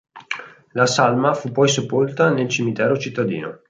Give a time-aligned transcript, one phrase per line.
[0.71, 3.59] La salma fu poi sepolta nel cimitero cittadino.